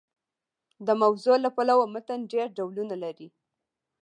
د 0.87 0.89
موضوع 1.01 1.35
له 1.45 1.49
پلوه 1.55 1.85
متن 1.93 2.19
ډېر 2.33 2.47
ډولونه 2.57 2.95
لري. 3.03 3.27